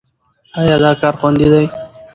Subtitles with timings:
[0.59, 1.65] ایا دا کار خوندي دی؟